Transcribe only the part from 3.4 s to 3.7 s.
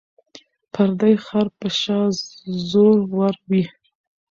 وي.